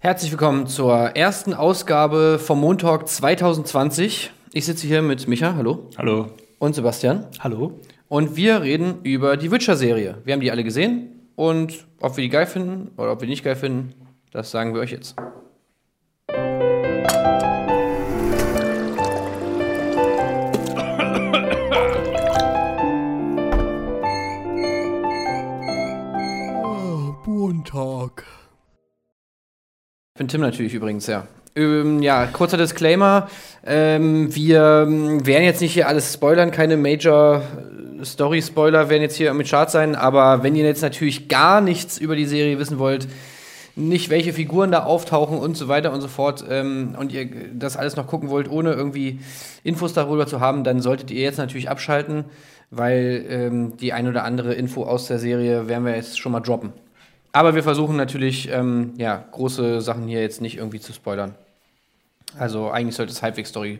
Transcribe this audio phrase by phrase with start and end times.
[0.00, 4.30] Herzlich willkommen zur ersten Ausgabe vom Montalk 2020.
[4.52, 5.90] Ich sitze hier mit Micha, hallo.
[5.98, 6.28] Hallo.
[6.60, 7.26] Und Sebastian.
[7.40, 7.80] Hallo.
[8.06, 10.18] Und wir reden über die Witcher-Serie.
[10.24, 13.32] Wir haben die alle gesehen und ob wir die geil finden oder ob wir die
[13.32, 13.92] nicht geil finden,
[14.30, 15.16] das sagen wir euch jetzt.
[30.18, 31.28] Ich bin Tim natürlich übrigens, ja.
[31.54, 33.28] Ähm, ja, kurzer Disclaimer.
[33.64, 37.40] Ähm, wir ähm, werden jetzt nicht hier alles spoilern, keine Major
[38.00, 41.98] äh, Story-Spoiler werden jetzt hier mit Start sein, aber wenn ihr jetzt natürlich gar nichts
[41.98, 43.06] über die Serie wissen wollt,
[43.76, 47.76] nicht welche Figuren da auftauchen und so weiter und so fort ähm, und ihr das
[47.76, 49.20] alles noch gucken wollt, ohne irgendwie
[49.62, 52.24] Infos darüber zu haben, dann solltet ihr jetzt natürlich abschalten,
[52.72, 56.40] weil ähm, die ein oder andere Info aus der Serie werden wir jetzt schon mal
[56.40, 56.72] droppen.
[57.38, 61.36] Aber wir versuchen natürlich, ähm, ja, große Sachen hier jetzt nicht irgendwie zu spoilern.
[62.36, 63.78] Also eigentlich sollte es halbwegs Story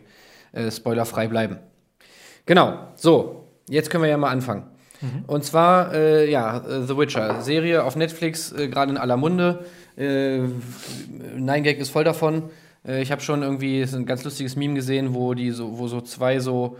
[0.53, 1.57] äh, spoilerfrei bleiben.
[2.45, 4.63] Genau, so, jetzt können wir ja mal anfangen.
[5.27, 9.65] Und zwar, äh, ja, äh, The Witcher, Serie auf Netflix, äh, gerade in aller Munde.
[9.97, 10.37] Äh,
[11.35, 12.43] Nine Gag ist voll davon.
[12.87, 15.99] Äh, ich habe schon irgendwie ein ganz lustiges Meme gesehen, wo die so, wo so
[15.99, 16.77] zwei so,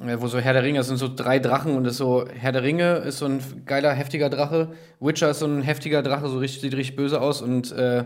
[0.00, 2.52] wo so Herr der Ringe, es sind so drei Drachen und das ist so, Herr
[2.52, 6.38] der Ringe ist so ein geiler, heftiger Drache, Witcher ist so ein heftiger Drache, so
[6.38, 8.04] richtig, sieht richtig böse aus und äh,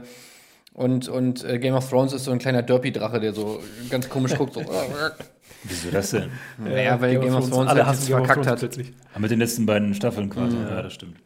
[0.74, 4.36] und, und äh, Game of Thrones ist so ein kleiner Derpy-Drache, der so ganz komisch
[4.36, 4.54] guckt.
[4.54, 4.60] So.
[5.62, 6.30] Wieso das denn?
[6.58, 8.58] Naja, weil Game of Thrones alle halt Game verkackt hat.
[8.58, 8.92] plötzlich.
[9.12, 10.56] Aber mit den letzten beiden Staffeln quasi.
[10.56, 11.16] Ja, das stimmt.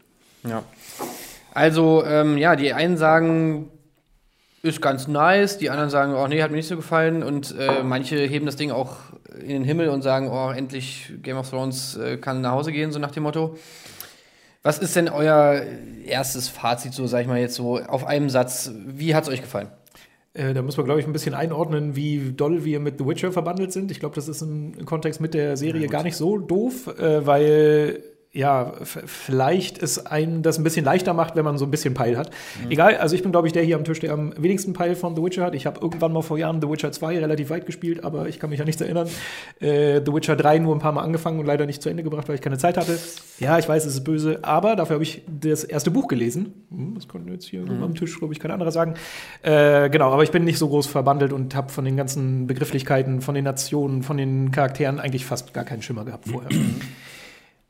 [0.47, 0.63] Ja.
[1.55, 3.71] Also, ähm, ja, die einen sagen,
[4.63, 7.83] ist ganz nice, die anderen sagen, oh nee, hat mir nicht so gefallen und äh,
[7.83, 8.97] manche heben das Ding auch
[9.41, 12.91] in den Himmel und sagen, oh, endlich Game of Thrones äh, kann nach Hause gehen,
[12.91, 13.57] so nach dem Motto.
[14.63, 15.63] Was ist denn euer
[16.05, 18.73] erstes Fazit, so sag ich mal jetzt so auf einem Satz?
[18.75, 19.69] Wie hat es euch gefallen?
[20.35, 23.33] Äh, da muss man, glaube ich, ein bisschen einordnen, wie doll wir mit The Witcher
[23.33, 23.91] verbandelt sind.
[23.91, 28.03] Ich glaube, das ist im Kontext mit der Serie gar nicht so doof, äh, weil
[28.33, 32.19] ja, vielleicht es einen das ein bisschen leichter macht, wenn man so ein bisschen Peil
[32.19, 32.31] hat.
[32.69, 35.17] Egal, also ich bin, glaube ich, der hier am Tisch, der am wenigsten Peil von
[35.17, 35.55] The Witcher hat.
[35.55, 38.51] Ich habe irgendwann mal vor Jahren The Witcher 2 relativ weit gespielt, aber ich kann
[38.51, 39.09] mich an nichts erinnern.
[39.61, 42.29] Äh, The Witcher 3 nur ein paar Mal angefangen und leider nicht zu Ende gebracht,
[42.29, 42.99] weil ich keine Zeit hatte.
[43.39, 46.67] Ja, ich weiß, es ist böse, aber dafür habe ich das erste Buch gelesen.
[46.71, 48.95] Hm, das konnte jetzt hier am Tisch, glaube ich, kein anderer sagen.
[49.43, 53.23] Äh, genau, aber ich bin nicht so groß verbandelt und habe von den ganzen Begrifflichkeiten,
[53.23, 56.51] von den Nationen, von den Charakteren eigentlich fast gar keinen Schimmer gehabt vorher.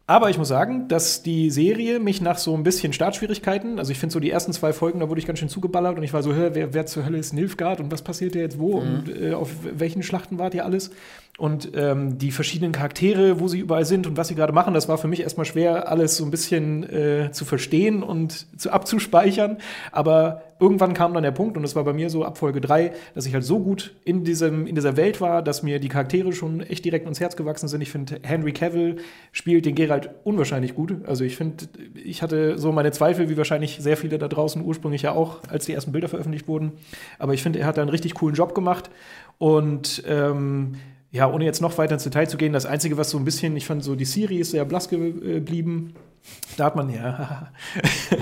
[0.08, 3.98] Aber ich muss sagen, dass die Serie mich nach so ein bisschen Startschwierigkeiten, also ich
[3.98, 6.22] finde so die ersten zwei Folgen, da wurde ich ganz schön zugeballert und ich war
[6.22, 9.14] so, hä, wer, wer zur Hölle ist Nilfgaard und was passiert hier jetzt wo und
[9.14, 10.92] äh, auf welchen Schlachten wart ihr alles?
[11.36, 14.88] Und ähm, die verschiedenen Charaktere, wo sie überall sind und was sie gerade machen, das
[14.88, 19.58] war für mich erstmal schwer, alles so ein bisschen äh, zu verstehen und zu, abzuspeichern.
[19.92, 22.92] Aber irgendwann kam dann der Punkt, und das war bei mir so ab Folge 3,
[23.14, 26.32] dass ich halt so gut in, diesem, in dieser Welt war, dass mir die Charaktere
[26.32, 27.80] schon echt direkt ins Herz gewachsen sind.
[27.80, 28.96] Ich finde, Henry Cavill
[29.32, 30.94] spielt den Geralt unwahrscheinlich gut.
[31.06, 35.02] Also ich finde, ich hatte so meine Zweifel, wie wahrscheinlich sehr viele da draußen ursprünglich
[35.02, 36.72] ja auch, als die ersten Bilder veröffentlicht wurden.
[37.18, 38.90] Aber ich finde, er hat da einen richtig coolen Job gemacht.
[39.38, 40.74] Und ähm,
[41.10, 43.56] ja, ohne jetzt noch weiter ins Detail zu gehen, das Einzige, was so ein bisschen,
[43.56, 45.94] ich fand so, die Siri ist sehr blass geblieben.
[46.56, 47.52] Da hat man, ja,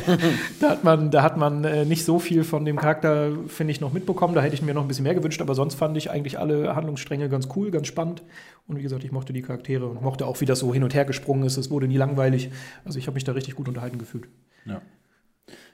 [0.60, 3.80] da hat man, da hat man äh, nicht so viel von dem Charakter, finde ich,
[3.80, 4.34] noch mitbekommen.
[4.34, 6.76] Da hätte ich mir noch ein bisschen mehr gewünscht, aber sonst fand ich eigentlich alle
[6.76, 8.22] Handlungsstränge ganz cool, ganz spannend.
[8.66, 10.94] Und wie gesagt, ich mochte die Charaktere und mochte auch, wie das so hin und
[10.94, 11.56] her gesprungen ist.
[11.56, 12.50] Es wurde nie langweilig.
[12.84, 14.28] Also ich habe mich da richtig gut unterhalten gefühlt.
[14.66, 14.82] Ja.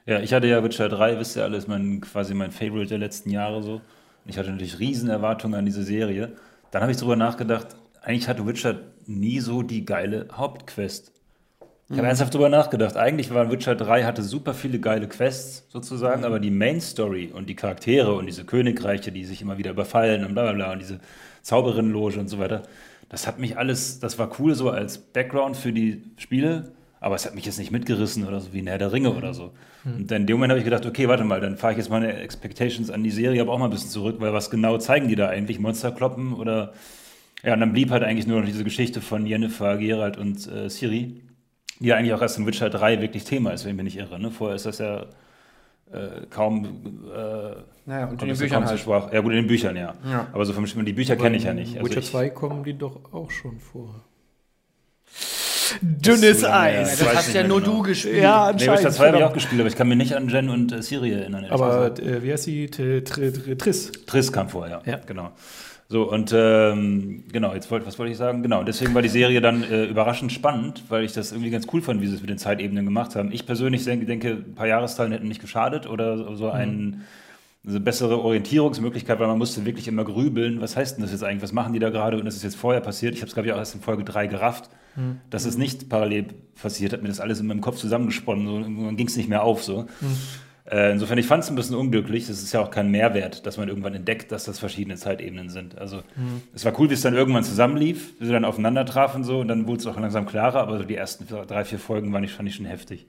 [0.05, 3.31] Ja, ich hatte ja Witcher 3, wisst ihr alles, mein, quasi mein Favorite der letzten
[3.31, 3.81] Jahre so.
[4.27, 6.33] Ich hatte natürlich riesen Erwartungen an diese Serie.
[6.71, 11.12] Dann habe ich drüber nachgedacht, eigentlich hatte Witcher nie so die geile Hauptquest.
[11.93, 12.97] Ich habe ernsthaft drüber nachgedacht.
[12.97, 17.51] Eigentlich war Witcher 3 hatte super viele geile Quests sozusagen, aber die Main Story und
[17.51, 20.79] die Charaktere und diese Königreiche, die sich immer wieder überfallen und bla bla bla und
[20.79, 21.01] diese
[21.43, 22.63] Zauberinnenloge und so weiter,
[23.11, 27.27] das hat mich alles, das war cool so als Background für die Spiele, aber es
[27.27, 29.53] hat mich jetzt nicht mitgerissen oder so wie in Herr der Ringe oder so.
[29.85, 31.91] Und dann in dem Moment habe ich gedacht, okay, warte mal, dann fahre ich jetzt
[31.91, 35.09] meine Expectations an die Serie aber auch mal ein bisschen zurück, weil was genau zeigen
[35.09, 35.59] die da eigentlich?
[35.59, 36.73] Monster kloppen oder
[37.45, 40.71] ja, und dann blieb halt eigentlich nur noch diese Geschichte von Jennifer, Geralt und äh,
[40.71, 41.21] Ciri,
[41.81, 43.99] die ja eigentlich auch erst in Witcher 3 wirklich Thema ist, wenn ich mich nicht
[43.99, 44.19] irre.
[44.21, 44.31] Ne?
[44.31, 45.03] Vorher ist das ja
[45.93, 46.65] äh, kaum.
[46.65, 48.87] Äh, Naja, und in den das ja Büchern halt.
[49.13, 49.95] Ja, gut, in den Büchern, ja.
[50.09, 50.29] Ja.
[50.33, 51.77] Aber so vom Stimmen, die Bücher kenne ich ja nicht.
[51.77, 53.95] Also Witcher ich, 2 kommen die doch auch schon vor.
[55.81, 56.99] Dünnes Dünnes Eis.
[56.99, 57.77] Das weiß hast ja nur genau.
[57.79, 58.17] du gespielt.
[58.23, 58.95] Ja, Nee, Witcher anscheinend.
[58.95, 61.13] 2 habe ich auch gespielt, aber ich kann mich nicht an Jen und äh, Ciri
[61.13, 61.47] erinnern.
[61.51, 62.67] Aber äh, wie heißt sie?
[62.69, 63.91] T- Tr- Tr- Triss.
[64.07, 64.83] Triss kam vor, ja.
[64.85, 65.01] Ja.
[65.07, 65.31] Genau.
[65.93, 68.43] So, und ähm, genau, jetzt wollte, was wollte ich sagen?
[68.43, 71.83] Genau, deswegen war die Serie dann äh, überraschend spannend, weil ich das irgendwie ganz cool
[71.83, 73.31] fand, wie sie es mit den Zeitebenen gemacht haben.
[73.31, 76.53] Ich persönlich denke, denke ein paar Jahreszahlen hätten nicht geschadet oder so Mhm.
[76.53, 77.01] ein,
[77.69, 81.43] eine bessere Orientierungsmöglichkeit, weil man musste wirklich immer grübeln, was heißt denn das jetzt eigentlich,
[81.43, 83.13] was machen die da gerade und das ist jetzt vorher passiert.
[83.15, 85.19] Ich habe es, glaube ich, auch erst in Folge 3 gerafft, mhm.
[85.29, 86.25] dass es nicht parallel
[86.59, 89.43] passiert hat, mir das alles in meinem Kopf zusammengesponnen, so, irgendwann ging es nicht mehr
[89.43, 89.63] auf.
[89.63, 89.83] So.
[89.83, 90.17] Mhm.
[90.65, 92.27] Äh, insofern, ich fand es ein bisschen unglücklich.
[92.29, 95.77] Das ist ja auch kein Mehrwert, dass man irgendwann entdeckt, dass das verschiedene Zeitebenen sind.
[95.79, 96.43] Also mhm.
[96.55, 99.49] es war cool, wie es dann irgendwann zusammenlief, wie sie dann aufeinander trafen so und
[99.49, 102.33] dann wurde es auch langsam klarer, aber so die ersten drei, vier Folgen waren ich,
[102.33, 103.07] fand ich schon heftig.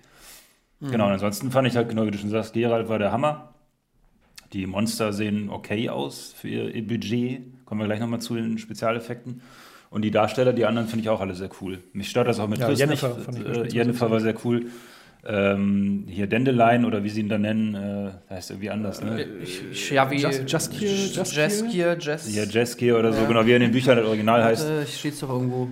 [0.79, 0.91] Mhm.
[0.91, 3.53] Genau, und ansonsten fand ich halt, genau wie du schon sagst, Gerald war der Hammer.
[4.51, 7.41] Die Monster sehen okay aus für ihr Budget.
[7.65, 9.41] Kommen wir gleich nochmal zu den Spezialeffekten.
[9.89, 11.79] Und die Darsteller, die anderen, finde ich auch alle sehr cool.
[11.93, 13.45] Mich stört das auch mit ja, Chris Jennifer, nicht.
[13.45, 14.67] Äh, Jennifer war sehr cool.
[15.25, 19.21] Ähm, hier Dandelion oder wie sie ihn da nennen, äh, heißt irgendwie anders, ne?
[19.21, 19.25] Äh,
[19.93, 22.35] ja, wie Jaskier, Jaskier, Jess.
[22.35, 23.27] Ja, Jaskier oder so, ja.
[23.27, 24.67] genau, wie er in den Büchern das Original Warte, heißt.
[24.89, 25.69] Ich steht's doch irgendwo.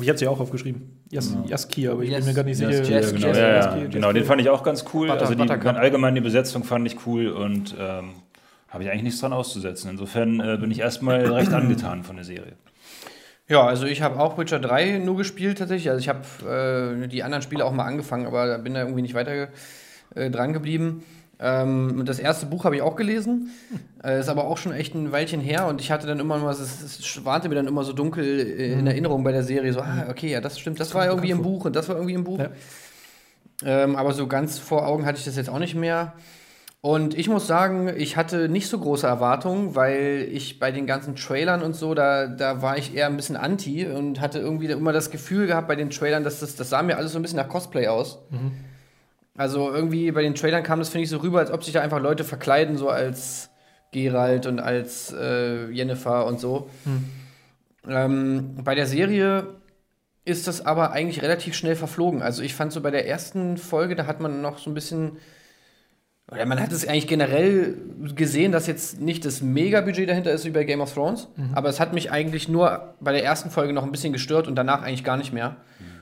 [0.00, 1.00] Ich habe sie auch aufgeschrieben.
[1.10, 1.44] Jas Ja.
[1.50, 2.18] Jaskier, aber ich Yes.
[2.20, 2.98] bin mir gar nicht Ja, sicher.
[3.00, 4.12] Jess- genau, Jess- ja, ja, Jaskier, genau, Jaskier.
[4.22, 5.08] den fand ich auch ganz cool.
[5.08, 8.10] Butter- also die, allgemein die Besetzung fand ich cool und ähm,
[8.68, 9.90] habe ich eigentlich nichts dran auszusetzen.
[9.90, 12.52] Insofern äh, bin ich erstmal recht angetan von der Serie.
[13.48, 15.90] Ja, also ich habe auch Witcher 3 nur gespielt tatsächlich.
[15.90, 19.14] Also ich habe äh, die anderen Spiele auch mal angefangen, aber bin da irgendwie nicht
[19.14, 19.48] weiter
[20.14, 21.02] äh, dran geblieben.
[21.40, 23.50] Ähm, das erste Buch habe ich auch gelesen,
[24.02, 26.50] äh, ist aber auch schon echt ein Weilchen her und ich hatte dann immer mal,
[26.50, 29.80] es, es schwante mir dann immer so dunkel äh, in Erinnerung bei der Serie, so,
[29.80, 32.24] ah, okay, ja, das stimmt, das war irgendwie im Buch und das war irgendwie im
[32.24, 32.40] Buch.
[32.40, 32.50] Ja.
[33.64, 36.14] Ähm, aber so ganz vor Augen hatte ich das jetzt auch nicht mehr.
[36.80, 41.16] Und ich muss sagen, ich hatte nicht so große Erwartungen, weil ich bei den ganzen
[41.16, 44.92] Trailern und so, da, da war ich eher ein bisschen anti und hatte irgendwie immer
[44.92, 47.38] das Gefühl gehabt bei den Trailern, dass das, das sah mir alles so ein bisschen
[47.38, 48.20] nach Cosplay aus.
[49.36, 51.80] Also irgendwie bei den Trailern kam das, finde ich, so rüber, als ob sich da
[51.80, 53.50] einfach Leute verkleiden, so als
[53.92, 56.70] Geralt und als äh, Jennifer und so.
[57.88, 59.54] Ähm, bei der Serie
[60.24, 62.20] ist das aber eigentlich relativ schnell verflogen.
[62.22, 65.16] Also ich fand so bei der ersten Folge, da hat man noch so ein bisschen,
[66.30, 67.74] oder man hat es eigentlich generell
[68.14, 71.80] gesehen, dass jetzt nicht das Mega-Budget dahinter ist wie bei Game of Thrones, aber es
[71.80, 75.04] hat mich eigentlich nur bei der ersten Folge noch ein bisschen gestört und danach eigentlich
[75.04, 75.56] gar nicht mehr.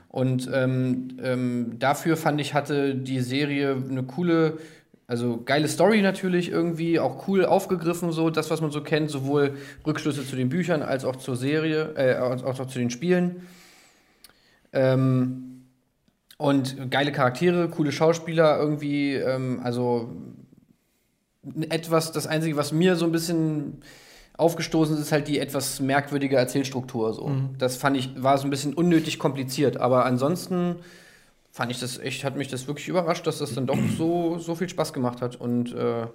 [0.09, 4.57] Und ähm, ähm, dafür fand ich, hatte die Serie eine coole,
[5.05, 9.55] also geile Story natürlich irgendwie, auch cool aufgegriffen, so das, was man so kennt, sowohl
[9.85, 13.47] Rückschlüsse zu den Büchern als auch zur Serie, äh, als auch zu den Spielen.
[14.73, 15.46] Ähm,
[16.37, 20.09] und geile Charaktere, coole Schauspieler irgendwie, ähm, also
[21.69, 23.81] etwas, das Einzige, was mir so ein bisschen
[24.37, 27.13] aufgestoßen ist, ist halt die etwas merkwürdige Erzählstruktur.
[27.13, 27.31] So.
[27.57, 30.75] Das fand ich, war so ein bisschen unnötig kompliziert, aber ansonsten
[31.51, 34.53] fand ich das echt, hat mich das wirklich überrascht, dass das dann doch so, so
[34.53, 35.37] viel Spaß gemacht hat.
[35.37, 36.05] Und äh,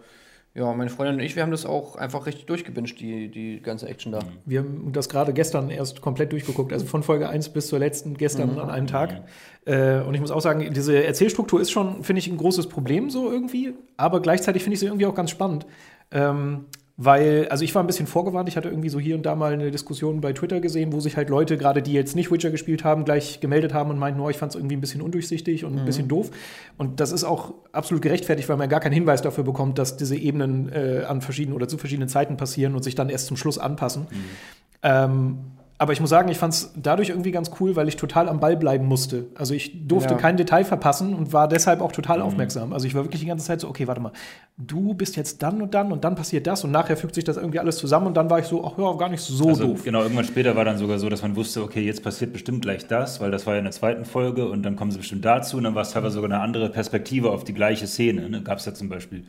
[0.55, 3.89] ja, meine Freundin und ich, wir haben das auch einfach richtig durchgebinged, die, die ganze
[3.89, 4.19] Action da.
[4.45, 8.19] Wir haben das gerade gestern erst komplett durchgeguckt, also von Folge 1 bis zur letzten
[8.19, 9.23] gestern an einem Tag.
[9.65, 13.09] Äh, und ich muss auch sagen, diese Erzählstruktur ist schon, finde ich, ein großes Problem
[13.09, 15.65] so irgendwie, aber gleichzeitig finde ich sie irgendwie auch ganz spannend.
[16.11, 16.67] Ähm,
[16.97, 19.53] weil, also ich war ein bisschen vorgewarnt, ich hatte irgendwie so hier und da mal
[19.53, 22.85] eine Diskussion bei Twitter gesehen, wo sich halt Leute, gerade die jetzt nicht Witcher gespielt
[22.85, 25.79] haben, gleich gemeldet haben und meinten, oh, ich fand es irgendwie ein bisschen undurchsichtig und
[25.79, 26.31] ein bisschen doof.
[26.77, 30.17] Und das ist auch absolut gerechtfertigt, weil man gar keinen Hinweis dafür bekommt, dass diese
[30.17, 33.59] Ebenen äh, an verschiedenen oder zu verschiedenen Zeiten passieren und sich dann erst zum Schluss
[33.59, 34.07] anpassen.
[34.83, 35.39] Ähm,
[35.83, 38.39] aber ich muss sagen, ich fand es dadurch irgendwie ganz cool, weil ich total am
[38.39, 39.27] Ball bleiben musste.
[39.35, 40.21] Also ich durfte Ja.
[40.21, 42.73] kein Detail verpassen und war deshalb auch total aufmerksam.
[42.73, 44.13] Also ich war wirklich die ganze Zeit so, okay, warte mal,
[44.57, 47.37] du bist jetzt dann und dann und dann passiert das und nachher fügt sich das
[47.37, 49.83] irgendwie alles zusammen und dann war ich so, ach ja, gar nicht so Also, doof.
[49.83, 52.87] genau, irgendwann später war dann sogar so, dass man wusste, okay, jetzt passiert bestimmt gleich
[52.87, 55.57] das, weil das war ja in der zweiten Folge und dann kommen sie bestimmt dazu
[55.57, 58.29] und dann war es teilweise sogar eine andere Perspektive auf die gleiche Szene.
[58.31, 58.41] Ne?
[58.43, 59.25] Gab es ja zum Beispiel,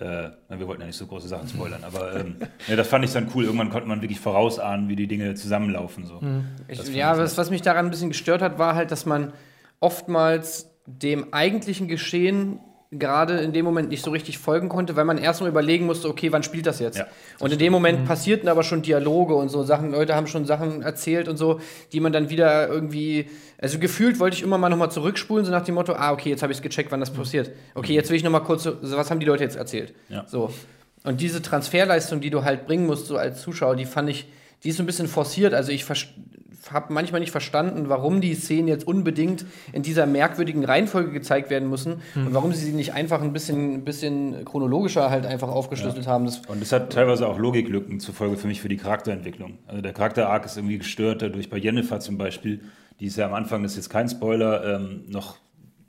[0.00, 2.36] äh, wir wollten ja nicht so große Sachen spoilern, aber ähm,
[2.68, 3.44] ja, das fand ich dann cool.
[3.44, 6.06] Irgendwann konnte man wirklich vorausahnen, wie die Dinge zusammenlaufen.
[6.06, 6.20] So.
[6.68, 8.90] Ich, Das fand ja, ich was, was mich daran ein bisschen gestört hat, war halt,
[8.90, 9.32] dass man
[9.80, 12.60] oftmals dem eigentlichen Geschehen
[12.92, 16.32] gerade in dem Moment nicht so richtig folgen konnte, weil man erstmal überlegen musste, okay,
[16.32, 16.98] wann spielt das jetzt?
[16.98, 17.06] Ja,
[17.38, 20.82] und in dem Moment passierten aber schon Dialoge und so Sachen, Leute haben schon Sachen
[20.82, 21.60] erzählt und so,
[21.92, 25.62] die man dann wieder irgendwie, also gefühlt wollte ich immer mal nochmal zurückspulen, so nach
[25.62, 27.52] dem Motto, ah, okay, jetzt habe ich es gecheckt, wann das passiert.
[27.74, 29.94] Okay, jetzt will ich nochmal kurz, so, was haben die Leute jetzt erzählt?
[30.08, 30.24] Ja.
[30.26, 30.52] So.
[31.04, 34.26] Und diese Transferleistung, die du halt bringen musst, so als Zuschauer, die fand ich,
[34.64, 35.54] die ist so ein bisschen forciert.
[35.54, 35.84] Also ich
[36.70, 41.70] habe manchmal nicht verstanden, warum die Szenen jetzt unbedingt in dieser merkwürdigen Reihenfolge gezeigt werden
[41.70, 46.06] müssen und warum sie sie nicht einfach ein bisschen, ein bisschen chronologischer halt einfach aufgeschlüsselt
[46.06, 46.26] haben.
[46.26, 49.58] Das, Und es hat teilweise auch Logiklücken zufolge für mich für die Charakterentwicklung.
[49.66, 51.48] Also der Charakter-Arc ist irgendwie gestört, dadurch.
[51.48, 52.60] Bei Jennifer zum Beispiel,
[53.00, 55.38] die ist ja am Anfang, das ist jetzt kein Spoiler, ähm, noch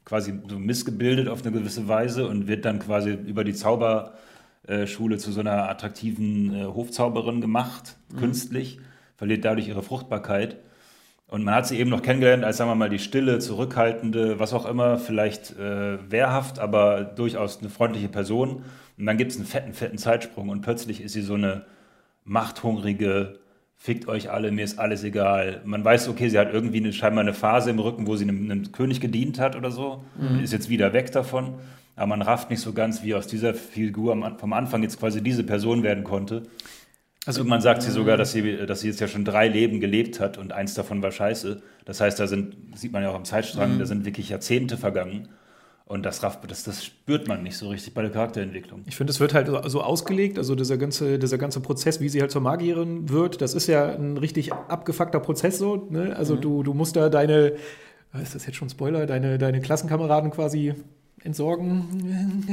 [0.06, 5.32] quasi so missgebildet auf eine gewisse Weise und wird dann quasi über die Zauberschule zu
[5.32, 8.80] so einer attraktiven äh, Hofzauberin gemacht, künstlich,
[9.22, 10.58] verliert dadurch ihre Fruchtbarkeit.
[11.28, 14.52] Und man hat sie eben noch kennengelernt als, sagen wir mal, die stille, zurückhaltende, was
[14.52, 18.64] auch immer, vielleicht äh, wehrhaft, aber durchaus eine freundliche Person.
[18.98, 21.66] Und dann gibt es einen fetten, fetten Zeitsprung und plötzlich ist sie so eine
[22.26, 23.38] machthungrige,
[23.78, 25.62] fickt euch alle, mir ist alles egal.
[25.66, 28.50] Man weiß, okay, sie hat irgendwie eine, scheinbar eine Phase im Rücken, wo sie einem,
[28.50, 30.40] einem König gedient hat oder so, mhm.
[30.40, 31.60] ist jetzt wieder weg davon.
[31.96, 35.44] Aber man rafft nicht so ganz, wie aus dieser Figur vom Anfang jetzt quasi diese
[35.44, 36.42] Person werden konnte.
[37.26, 40.20] Also man sagt sie sogar, dass sie, dass sie jetzt ja schon drei Leben gelebt
[40.20, 41.62] hat und eins davon war scheiße.
[41.86, 43.80] Das heißt, da sind, sieht man ja auch im Zeitstrang, mhm.
[43.80, 45.30] da sind wirklich Jahrzehnte vergangen.
[45.86, 48.84] Und das, das, das spürt man nicht so richtig bei der Charakterentwicklung.
[48.88, 52.22] Ich finde, es wird halt so ausgelegt, also dieser ganze, dieser ganze Prozess, wie sie
[52.22, 55.88] halt zur Magierin wird, das ist ja ein richtig abgefuckter Prozess so.
[55.90, 56.16] Ne?
[56.16, 56.42] Also mhm.
[56.42, 57.54] du, du musst da deine,
[58.24, 60.76] ist das jetzt schon Spoiler, deine, deine Klassenkameraden quasi
[61.24, 62.48] entsorgen.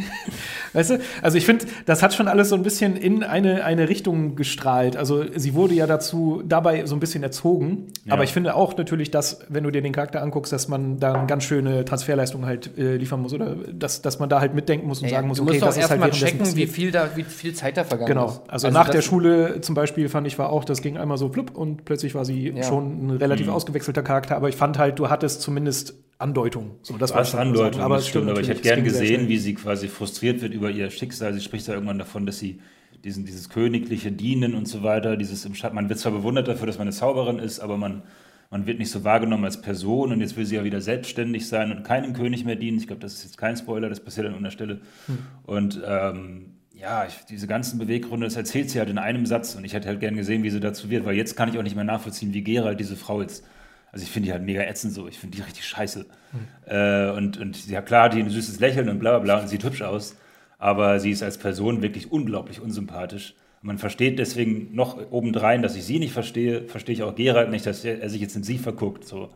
[0.75, 1.01] weißt du?
[1.23, 4.97] Also ich finde, das hat schon alles so ein bisschen in eine, eine Richtung gestrahlt.
[4.97, 7.87] Also sie wurde ja dazu dabei so ein bisschen erzogen.
[8.05, 8.13] Ja.
[8.13, 11.15] Aber ich finde auch natürlich, dass, wenn du dir den Charakter anguckst, dass man da
[11.15, 14.87] eine ganz schöne Transferleistung halt äh, liefern muss oder dass, dass man da halt mitdenken
[14.87, 16.91] muss und ja, sagen muss, du okay, musst das ist halt mal checken, wie viel,
[16.91, 18.27] da, wie viel Zeit da vergangen genau.
[18.27, 18.33] ist.
[18.33, 18.53] Genau.
[18.53, 21.31] Also, also, nach der Schule zum Beispiel fand ich war auch, das ging einmal so
[21.31, 22.63] flupp und plötzlich war sie ja.
[22.63, 23.53] schon ein relativ mhm.
[23.55, 24.37] ausgewechselter Charakter.
[24.37, 26.77] Aber ich fand halt, du hattest zumindest Andeutung.
[26.83, 28.29] So, das war Andeutung, aber das stimmt.
[28.29, 31.33] Aber ich hätte gern gesehen, wie sie quasi frustriert wird über ihr Schicksal.
[31.33, 32.61] Sie spricht da irgendwann davon, dass sie
[33.05, 36.67] diesen, dieses königliche Dienen und so weiter, dieses im Schatten, man wird zwar bewundert dafür,
[36.67, 38.03] dass man eine Zauberin ist, aber man,
[38.51, 41.71] man wird nicht so wahrgenommen als Person und jetzt will sie ja wieder selbstständig sein
[41.71, 42.79] und keinem König mehr dienen.
[42.79, 44.81] Ich glaube, das ist jetzt kein Spoiler, das passiert an der Stelle.
[45.07, 45.19] Hm.
[45.45, 49.65] Und ähm, ja, ich, diese ganzen Beweggründe, das erzählt sie halt in einem Satz und
[49.65, 51.77] ich hätte halt gern gesehen, wie sie dazu wird, weil jetzt kann ich auch nicht
[51.77, 53.45] mehr nachvollziehen, wie Gerald diese Frau jetzt
[53.93, 55.09] also ich finde die halt mega ätzend so.
[55.09, 56.07] Ich finde die richtig scheiße.
[56.33, 56.39] Mhm.
[56.67, 59.49] Äh, und, und ja klar, die hat ein süßes Lächeln und bla bla bla und
[59.49, 60.17] sieht hübsch aus.
[60.59, 63.35] Aber sie ist als Person wirklich unglaublich unsympathisch.
[63.63, 67.67] Man versteht deswegen noch obendrein, dass ich sie nicht verstehe, verstehe ich auch Gerald nicht,
[67.67, 69.05] dass er, sich jetzt in sie verguckt.
[69.05, 69.31] So.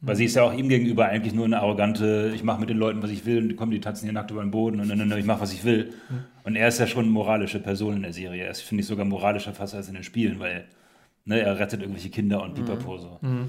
[0.00, 2.78] Weil sie ist ja auch ihm gegenüber eigentlich nur eine arrogante, ich mache mit den
[2.78, 4.88] Leuten, was ich will, und die kommen, die tanzen hier nackt über den Boden und
[4.88, 5.92] dann, ich mache, was ich will.
[6.08, 6.24] Mhm.
[6.44, 8.44] Und er ist ja schon eine moralische Person in der Serie.
[8.44, 10.66] Er ist, finde ich, sogar moralischer fast als in den Spielen, weil
[11.24, 13.18] ne, er rettet irgendwelche Kinder und pipapo so.
[13.20, 13.48] Mhm.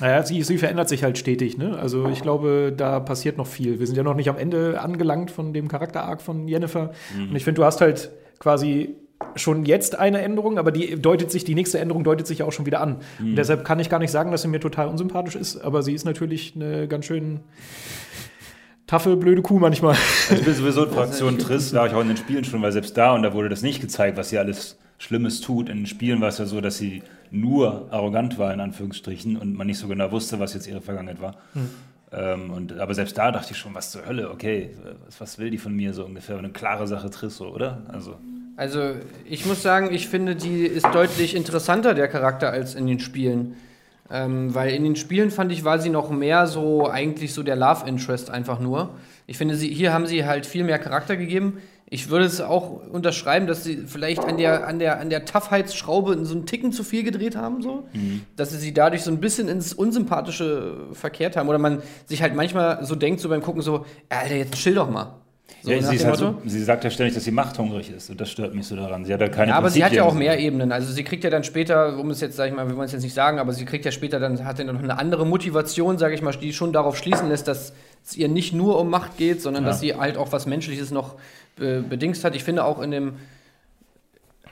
[0.00, 1.56] Naja, sie, sie verändert sich halt stetig.
[1.56, 1.78] Ne?
[1.78, 3.78] Also ich glaube, da passiert noch viel.
[3.78, 6.92] Wir sind ja noch nicht am Ende angelangt von dem Charakter-Arc von Jennifer.
[7.16, 7.30] Mhm.
[7.30, 8.10] Und ich finde, du hast halt
[8.40, 8.96] quasi
[9.36, 12.52] schon jetzt eine Änderung, aber die deutet sich, die nächste Änderung deutet sich ja auch
[12.52, 12.98] schon wieder an.
[13.18, 13.30] Mhm.
[13.30, 15.94] Und deshalb kann ich gar nicht sagen, dass sie mir total unsympathisch ist, aber sie
[15.94, 17.40] ist natürlich eine ganz schön
[18.86, 19.96] taffe, blöde Kuh manchmal.
[20.28, 22.72] Also ich bin sowieso in Fraktion Triss, war ich auch in den Spielen schon, weil
[22.72, 25.68] selbst da, und da wurde das nicht gezeigt, was sie alles Schlimmes tut.
[25.68, 29.54] In den Spielen war es ja so, dass sie nur arrogant war, in Anführungsstrichen, und
[29.54, 31.34] man nicht so genau wusste, was jetzt ihre Vergangenheit war.
[31.54, 31.70] Hm.
[32.12, 34.70] Ähm, und, aber selbst da dachte ich schon, was zur Hölle, okay,
[35.04, 36.38] was, was will die von mir so ungefähr?
[36.38, 37.82] Eine klare Sache Trisso, oder?
[37.88, 38.16] Also.
[38.56, 38.92] also
[39.24, 43.56] ich muss sagen, ich finde, die ist deutlich interessanter, der Charakter, als in den Spielen.
[44.10, 47.56] Ähm, weil in den Spielen fand ich, war sie noch mehr so eigentlich so der
[47.56, 48.90] Love Interest einfach nur.
[49.26, 51.54] Ich finde, sie, hier haben sie halt viel mehr Charakter gegeben
[51.94, 56.24] ich würde es auch unterschreiben, dass sie vielleicht an der, an der, an der Toughheitsschraube
[56.24, 57.84] so einen Ticken zu viel gedreht haben, so.
[57.92, 58.22] Mhm.
[58.34, 61.48] Dass sie sie dadurch so ein bisschen ins Unsympathische verkehrt haben.
[61.48, 64.90] Oder man sich halt manchmal so denkt, so beim Gucken, so, Alter, jetzt chill doch
[64.90, 65.20] mal.
[65.62, 68.30] So, ja, sie, halt so, sie, sagt ja ständig, dass sie machthungrig ist und das
[68.30, 69.04] stört mich so daran.
[69.04, 70.72] Sie hat halt keine ja, aber sie hat ja auch mehr Ebenen.
[70.72, 72.92] Also sie kriegt ja dann später, um es jetzt, sag ich mal, wir wollen es
[72.92, 75.96] jetzt nicht sagen, aber sie kriegt ja später dann, hat ja noch eine andere Motivation,
[75.96, 77.72] sage ich mal, die schon darauf schließen lässt, dass
[78.04, 79.70] es ihr nicht nur um Macht geht, sondern ja.
[79.70, 81.14] dass sie halt auch was Menschliches noch
[81.60, 82.34] äh, bedingst hat.
[82.34, 83.12] Ich finde auch in dem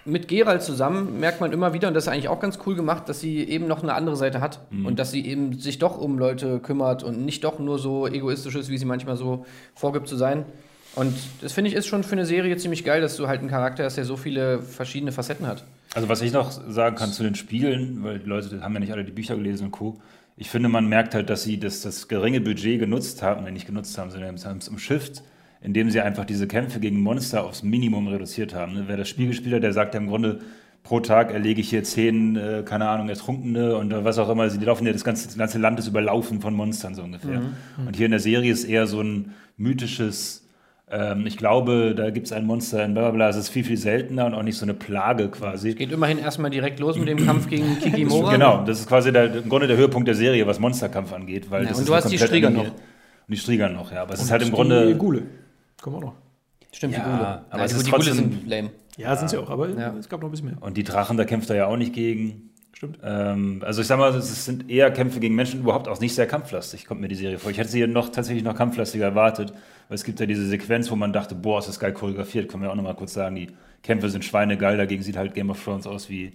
[0.04, 3.08] mit Gerald zusammen merkt man immer wieder, und das ist eigentlich auch ganz cool gemacht,
[3.08, 4.86] dass sie eben noch eine andere Seite hat mhm.
[4.86, 8.54] und dass sie eben sich doch um Leute kümmert und nicht doch nur so egoistisch
[8.56, 10.44] ist, wie sie manchmal so vorgibt zu sein.
[10.94, 13.48] Und das finde ich ist schon für eine Serie ziemlich geil, dass du halt einen
[13.48, 15.64] Charakter hast, der so viele verschiedene Facetten hat.
[15.94, 18.92] Also was ich noch sagen kann zu den Spielen, weil die Leute haben ja nicht
[18.92, 20.00] alle die Bücher gelesen und Co.
[20.36, 23.66] Ich finde, man merkt halt, dass sie das, das geringe Budget genutzt haben, wenn nicht
[23.66, 25.22] genutzt haben, sondern haben es umschifft
[25.62, 28.74] indem sie einfach diese Kämpfe gegen Monster aufs Minimum reduziert haben.
[28.74, 28.84] Ne?
[28.86, 30.40] Wer das Spiel gespielt hat, der sagt ja im Grunde,
[30.82, 34.50] pro Tag erlege ich hier zehn, äh, keine Ahnung, Ertrunkene und was auch immer.
[34.50, 37.40] Sie laufen ja das ganze, das ganze Land ist überlaufen von Monstern so ungefähr.
[37.40, 37.54] Mhm.
[37.78, 37.86] mhm.
[37.86, 40.48] Und hier in der Serie ist eher so ein mythisches,
[40.90, 43.28] ähm, ich glaube, da gibt es ein Monster in blablabla.
[43.28, 45.70] Es ist viel, viel seltener und auch nicht so eine Plage quasi.
[45.70, 48.32] Es geht immerhin erstmal direkt los mit dem Kampf gegen Kikimora.
[48.32, 51.48] genau, das ist quasi der, im Grunde der Höhepunkt der Serie, was Monsterkampf angeht.
[51.50, 52.64] Weil ja, das und du hast die Strieger noch.
[52.64, 52.74] Und
[53.28, 54.02] die Strieger noch, ja.
[54.02, 54.96] Aber es und ist halt im Grunde.
[54.96, 55.22] Gule.
[55.82, 56.14] Kommen auch noch.
[56.72, 57.44] Stimmt, ja, die Gule.
[57.50, 58.70] Aber es die Gule sind lame.
[58.96, 59.94] Ja, ja, sind sie auch, aber ja.
[59.98, 60.62] es gab noch ein bisschen mehr.
[60.62, 62.50] Und die Drachen, da kämpft er ja auch nicht gegen.
[62.72, 62.98] Stimmt.
[63.02, 66.26] Ähm, also ich sag mal, es sind eher Kämpfe gegen Menschen, überhaupt auch nicht sehr
[66.26, 67.50] kampflastig, kommt mir die Serie vor.
[67.50, 69.52] Ich hätte sie noch tatsächlich noch kampflastiger erwartet,
[69.88, 72.48] weil es gibt ja diese Sequenz, wo man dachte, boah, ist das geil choreografiert.
[72.48, 73.48] Können wir auch noch mal kurz sagen, die
[73.82, 76.32] Kämpfe sind schweinegeil, dagegen sieht halt Game of Thrones aus wie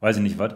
[0.00, 0.54] weiß ich nicht was.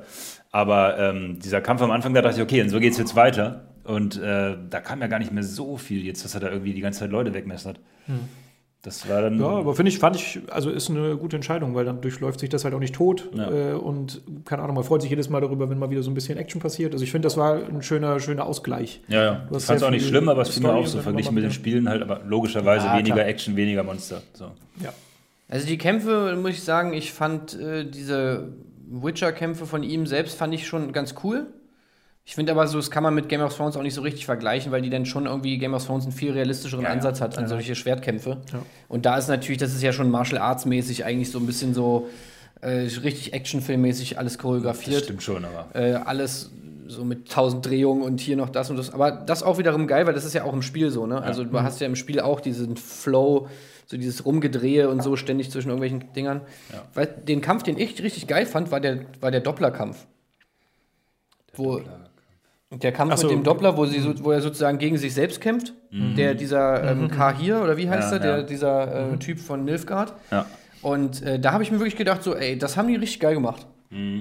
[0.51, 3.72] Aber ähm, dieser Kampf am Anfang, da dachte ich, okay, und so geht's jetzt weiter.
[3.85, 6.73] Und äh, da kam ja gar nicht mehr so viel jetzt, dass er da irgendwie
[6.73, 7.81] die ganze Zeit Leute wegmessert.
[8.07, 8.21] Hm.
[8.83, 9.39] Das war dann.
[9.39, 12.49] Ja, aber finde ich, fand ich, also ist eine gute Entscheidung, weil dann durchläuft sich
[12.49, 13.29] das halt auch nicht tot.
[13.33, 13.49] Ja.
[13.49, 16.15] Äh, und keine Ahnung, man freut sich jedes Mal darüber, wenn mal wieder so ein
[16.15, 16.93] bisschen Action passiert.
[16.93, 19.01] Also ich finde, das war ein schöner, schöner Ausgleich.
[19.07, 19.49] ja, ja.
[19.57, 21.53] Ich fand es auch nicht schlimm, aber es fiel mir auch so verglichen mit den
[21.53, 23.29] Spielen halt, aber logischerweise Ja, weniger klar.
[23.29, 24.21] Action, weniger Monster.
[24.33, 24.47] So.
[24.83, 24.93] Ja.
[25.49, 28.49] Also die Kämpfe, muss ich sagen, ich fand äh, diese
[28.91, 31.47] Witcher-Kämpfe von ihm selbst fand ich schon ganz cool.
[32.25, 34.27] Ich finde aber so, das kann man mit Game of Thrones auch nicht so richtig
[34.27, 36.95] vergleichen, weil die dann schon irgendwie Game of Thrones einen viel realistischeren Ja, ja.
[36.95, 38.39] Ansatz hat an solche Schwertkämpfe.
[38.53, 38.63] Ja.
[38.89, 41.75] Und da ist natürlich, das ist ja schon Martial Arts mäßig eigentlich so ein bisschen
[41.75, 42.09] so
[42.61, 45.03] äh, richtig Actionfilmmäßig alles Das choreografiert.
[45.05, 45.67] stimmt schon, aber.
[45.75, 46.51] Äh, alles
[46.87, 48.93] so mit tausend Drehungen und hier noch das und das.
[48.93, 51.21] Aber das auch wiederum geil, weil das ist ja auch im Spiel so, ne?
[51.23, 53.49] Also du hast ja im Spiel auch diesen Flow,
[53.87, 56.43] so dieses Rumgedrehe und so ständig zwischen irgendwelchen Dingern.
[56.73, 56.83] Ja.
[56.95, 60.07] Weil den Kampf, den ich richtig geil fand, war der, war der Dopplerkampf.
[61.55, 61.81] Wo,
[62.81, 63.27] der Kampf so.
[63.27, 65.75] mit dem Doppler, wo, sie so, wo er sozusagen gegen sich selbst kämpft.
[65.91, 68.23] Der, dieser ähm, Kahir, oder wie heißt Ja, er?
[68.23, 68.43] Der, ja.
[68.45, 70.15] dieser äh, Typ von Nilfgaard.
[70.31, 70.47] Ja.
[70.81, 73.35] Und äh, da habe ich mir wirklich gedacht, so, ey, das haben die richtig geil
[73.35, 73.67] gemacht.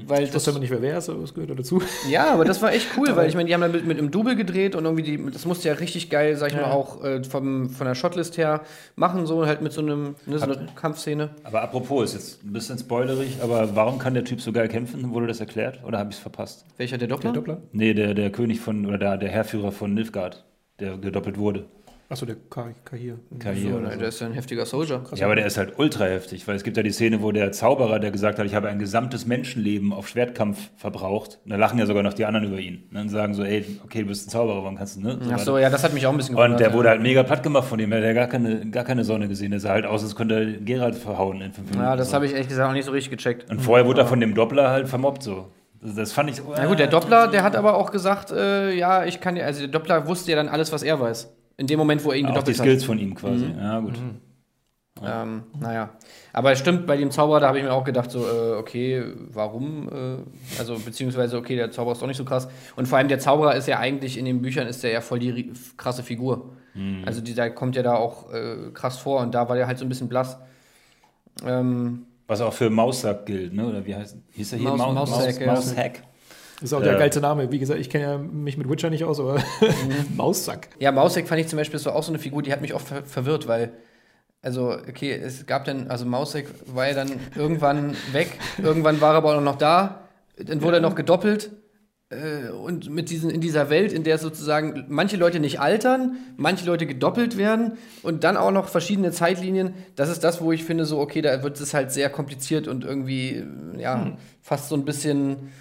[0.05, 1.81] Weil Ich wusste aber nicht, wer wer ist, aber es gehört dazu.
[2.09, 4.11] ja, aber das war echt cool, weil ich meine, die haben dann mit, mit einem
[4.11, 6.63] Double gedreht und irgendwie, die, das musste ja richtig geil, sag ich Ja.
[6.67, 8.61] mal, auch äh, vom, von der Shotlist her
[8.97, 11.29] machen, so halt mit so einem, ne, so einer Kampfszene.
[11.43, 15.13] Aber apropos, ist jetzt ein bisschen spoilerig, aber warum kann der Typ so geil kämpfen?
[15.13, 16.65] Wurde das erklärt oder habe ich es verpasst?
[16.77, 17.31] Welcher der Doppler?
[17.31, 17.61] Der Doppler?
[17.71, 20.43] Nee, der, der König von, oder der, der Herrführer von Nilfgaard,
[20.79, 21.65] der gedoppelt wurde.
[22.12, 23.20] Achso, der Ka- Kahir.
[23.39, 23.72] Kahir.
[23.72, 24.00] So, nein, so.
[24.00, 25.01] der ist ja ein heftiger Soldier.
[25.15, 27.53] Ja, aber der ist halt ultra heftig, weil es gibt ja die Szene, wo der
[27.53, 31.39] Zauberer, der gesagt hat, ich habe ein gesamtes Menschenleben auf Schwertkampf verbraucht.
[31.46, 32.84] Und da lachen ja sogar noch die anderen über ihn.
[32.89, 35.20] Und dann sagen so, ey, okay, du bist ein Zauberer, warum kannst du, ne?
[35.32, 36.74] Ach so, ja, das hat mich auch ein bisschen Und der ja.
[36.74, 39.51] wurde halt mega platt gemacht von dem, der hat gar keine, gar keine Sonne gesehen.
[39.51, 41.88] Der sah halt aus, als könnte er Gerald verhauen in fünf Minuten.
[41.88, 42.15] Ja, das so.
[42.15, 43.50] habe ich ehrlich gesagt auch nicht so richtig gecheckt.
[43.50, 45.50] Und vorher wurde er von dem Doppler halt vermobbt so.
[45.82, 46.41] Das, das fand ich.
[46.46, 49.62] Na gut, der Doppler, der hat aber auch gesagt, äh, ja, ich kann ja, also
[49.62, 51.30] der Doppler wusste ja dann alles, was er weiß.
[51.62, 52.65] In dem Moment, wo er ihn Auch die gedoppelt hat.
[52.65, 53.46] Skills von ihm quasi.
[53.56, 53.94] Ja, gut.
[55.03, 55.91] Ähm, naja.
[56.34, 59.03] Aber es stimmt, bei dem Zauberer, da habe ich mir auch gedacht, so, äh, okay,
[59.30, 59.88] warum?
[59.88, 62.47] Äh, also, beziehungsweise, okay, der Zauberer ist doch nicht so krass.
[62.76, 65.19] Und vor allem, der Zauberer ist ja eigentlich in den Büchern ist der ja voll
[65.19, 66.54] die krasse Figur.
[67.06, 69.78] Also, die, der kommt ja da auch äh, krass vor und da war der halt
[69.78, 70.39] so ein bisschen blass.
[71.45, 73.67] Ähm, Was auch für Maussack gilt, ne?
[73.67, 74.69] Oder wie heißt hieß er hier?
[74.69, 75.54] Maus- Maus, Maussack, Maus, ja.
[75.54, 76.04] Maushack.
[76.62, 77.00] Das ist auch der Äh.
[77.00, 77.52] geilste Name.
[77.52, 79.41] Wie gesagt, ich kenne ja mich mit Witcher nicht aus, aber
[80.15, 80.69] Maussack.
[80.80, 82.88] ja, Mausek fand ich zum Beispiel so auch so eine Figur, die hat mich oft
[82.88, 83.71] ver verwirrt, weil.
[84.43, 89.17] Also, okay, es gab dann, also Mausek war ja dann irgendwann weg, irgendwann war er
[89.17, 91.52] aber auch noch da, dann wurde er noch gedoppelt.
[92.10, 96.65] Äh, und mit diesen, in dieser Welt, in der sozusagen manche Leute nicht altern, manche
[96.65, 100.86] Leute gedoppelt werden und dann auch noch verschiedene Zeitlinien, das ist das, wo ich finde,
[100.86, 103.43] so, okay, da wird es halt sehr kompliziert und irgendwie,
[103.78, 105.52] ja, fast so ein bisschen.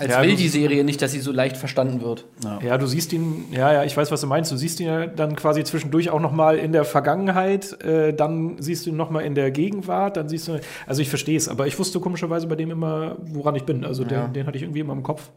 [0.00, 2.24] Als Ja, will die Serie nicht, dass sie so leicht verstanden wird.
[2.62, 4.52] Ja, du siehst ihn, ja, ja, ich weiß, was du meinst.
[4.52, 8.56] Du siehst ihn ja dann quasi zwischendurch auch noch mal in der Vergangenheit, äh, dann
[8.62, 11.48] siehst du ihn noch mal in der Gegenwart, dann siehst du, also ich verstehe es,
[11.48, 13.84] aber ich wusste komischerweise bei dem immer, woran ich bin.
[13.84, 14.26] Also Ja.
[14.26, 15.30] den, den hatte ich irgendwie immer im Kopf.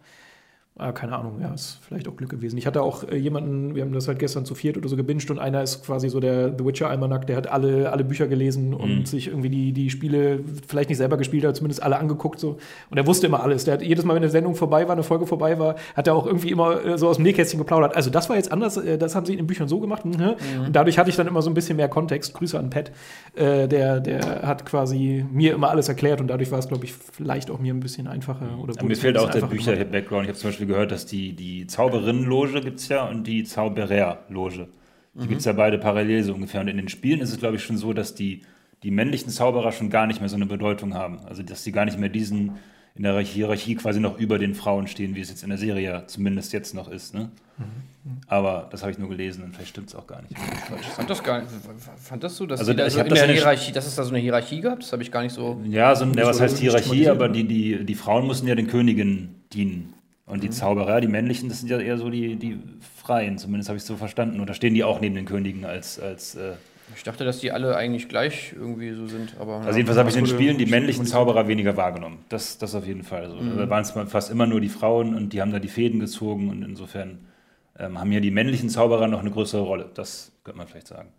[0.77, 2.57] Ah, keine Ahnung, ja, ist vielleicht auch Glück gewesen.
[2.57, 5.29] Ich hatte auch äh, jemanden, wir haben das halt gestern zu viert oder so gebinged
[5.29, 8.73] und einer ist quasi so der The Witcher Almanac, der hat alle, alle Bücher gelesen
[8.73, 12.57] und sich irgendwie die, die Spiele vielleicht nicht selber gespielt, aber zumindest alle angeguckt so.
[12.89, 13.65] Und er wusste immer alles.
[13.65, 16.15] Der hat jedes Mal, wenn eine Sendung vorbei war, eine Folge vorbei war, hat er
[16.15, 17.95] auch irgendwie immer äh, so aus dem Nähkästchen geplaudert.
[17.95, 20.05] Also das war jetzt anders, äh, das haben sie in den Büchern so gemacht.
[20.05, 20.35] Mhm.
[20.65, 22.33] Und dadurch hatte ich dann immer so ein bisschen mehr Kontext.
[22.33, 22.91] Grüße an Pat.
[23.35, 26.93] Äh, der, der hat quasi mir immer alles erklärt und dadurch war es, glaube ich,
[26.93, 28.57] vielleicht auch mir ein bisschen einfacher.
[28.57, 29.41] Oder Aber wurde mir es fehlt auch der.
[29.41, 30.23] Bücher-Background.
[30.23, 34.67] Ich habe zum Beispiel gehört, dass die, die Zauberinnen-Loge gibt es ja und die Zauberer-Loge.
[35.13, 36.61] Die gibt es ja beide parallel so ungefähr.
[36.61, 38.43] Und in den Spielen ist es, glaube ich, schon so, dass die,
[38.83, 41.19] die männlichen Zauberer schon gar nicht mehr so eine Bedeutung haben.
[41.25, 42.53] Also, dass die gar nicht mehr diesen
[42.95, 45.83] in der Hierarchie quasi noch über den Frauen stehen, wie es jetzt in der Serie
[45.83, 47.13] ja zumindest jetzt noch ist.
[47.13, 47.29] Ne?
[48.27, 50.33] Aber das habe ich nur gelesen und vielleicht stimmt es auch gar nicht.
[50.33, 51.51] Ich fand das gar nicht.
[51.97, 54.09] Fandest du, dass Also, da ich so in das der Hierarchie, dass es da so
[54.09, 54.79] eine Hierarchie gab?
[54.81, 55.61] Das habe ich gar nicht so.
[55.63, 58.67] Ja, so, ja, was so heißt Hierarchie, aber die, die, die Frauen mussten ja den
[58.67, 59.93] Königen dienen.
[60.31, 62.57] Und die Zauberer, die männlichen, das sind ja eher so die, die
[62.95, 64.41] Freien, zumindest habe ich es so verstanden.
[64.45, 65.99] Da stehen die auch neben den Königen als.
[65.99, 66.53] als äh,
[66.95, 69.55] Ich dachte, dass die alle eigentlich gleich irgendwie so sind, aber.
[69.57, 72.19] also jedenfalls habe ich in den Spielen die männlichen Zauberer weniger wahrgenommen.
[72.29, 73.39] Das, das auf jeden Fall so.
[73.41, 76.49] Da waren es fast immer nur die Frauen und die haben da die Fäden gezogen
[76.49, 77.19] und insofern
[77.77, 79.89] ähm, haben hier die männlichen Zauberer noch eine größere Rolle.
[79.95, 81.09] Das könnte man vielleicht sagen.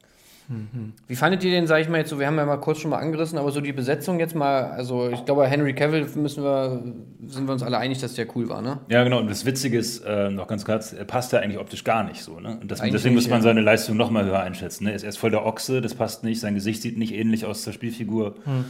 [1.06, 2.90] Wie fandet ihr den, sag ich mal jetzt so, wir haben ja mal kurz schon
[2.90, 6.82] mal angerissen, aber so die Besetzung jetzt mal, also ich glaube, Henry Cavill müssen wir,
[7.26, 8.80] sind wir uns alle einig, dass der cool war, ne?
[8.88, 9.20] Ja, genau.
[9.20, 12.22] Und das Witzige ist, äh, noch ganz kurz, er passt ja eigentlich optisch gar nicht
[12.22, 12.40] so.
[12.40, 12.58] Ne?
[12.60, 13.44] Und das, deswegen muss man ja.
[13.44, 14.84] seine Leistung noch mal höher einschätzen.
[14.84, 14.90] Ne?
[14.90, 16.40] Er ist erst voll der Ochse, das passt nicht.
[16.40, 18.34] Sein Gesicht sieht nicht ähnlich aus zur Spielfigur.
[18.44, 18.64] Hm.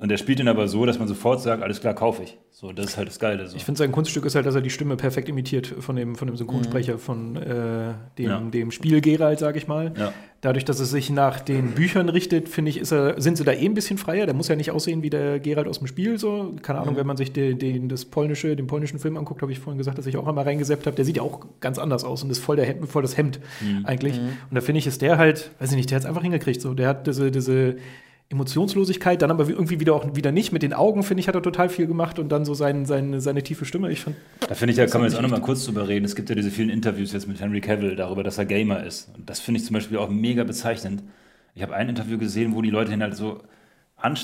[0.00, 2.38] Und er spielt ihn aber so, dass man sofort sagt, alles klar, kaufe ich.
[2.50, 3.46] So, das ist halt das Geile.
[3.46, 3.56] So.
[3.56, 6.26] Ich finde, sein Kunststück ist halt, dass er die Stimme perfekt imitiert von dem, von
[6.26, 8.40] dem Synchronsprecher von äh, dem, Ja.
[8.40, 9.92] dem Spiel Geralt, sage ich mal.
[9.98, 10.12] Ja.
[10.40, 13.52] Dadurch, dass es sich nach den Büchern richtet, finde ich, ist er, sind sie da
[13.52, 14.24] eh ein bisschen freier.
[14.24, 16.18] Der muss ja nicht aussehen wie der Geralt aus dem Spiel.
[16.18, 16.54] So.
[16.62, 19.58] Keine Ahnung, wenn man sich den, den, das polnische, den polnischen Film anguckt, habe ich
[19.58, 20.96] vorhin gesagt, dass ich auch einmal reingeseppt habe.
[20.96, 23.38] Der sieht ja auch ganz anders aus und ist voll, der Hemd, voll das Hemd
[23.84, 24.18] eigentlich.
[24.18, 26.62] Und da finde ich, ist der halt, weiß ich nicht, der hat es einfach hingekriegt.
[26.62, 26.72] So.
[26.72, 27.76] Der hat diese, diese
[28.30, 30.52] Emotionslosigkeit, dann aber irgendwie wieder auch wieder nicht.
[30.52, 33.20] Mit den Augen, finde ich, hat er total viel gemacht und dann so sein, sein,
[33.20, 33.90] seine tiefe Stimme.
[33.90, 34.16] Ich fand,
[34.48, 36.04] Da finde ich, da kann man jetzt auch noch mal kurz drüber reden.
[36.04, 39.10] Es gibt ja diese vielen Interviews jetzt mit Henry Cavill darüber, dass er Gamer ist.
[39.16, 41.02] Und das finde ich zum Beispiel auch mega bezeichnend.
[41.56, 43.40] Ich habe ein Interview gesehen, wo die Leute ihn halt so,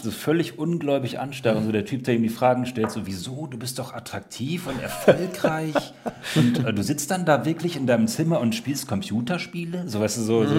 [0.03, 1.65] so völlig ungläubig anstarren.
[1.65, 4.81] So der Typ, der ihm die Fragen stellt, so, wieso, du bist doch attraktiv und
[4.83, 5.75] erfolgreich.
[6.35, 9.85] und äh, du sitzt dann da wirklich in deinem Zimmer und spielst Computerspiele?
[9.87, 10.45] So, weißt du, so.
[10.47, 10.55] so.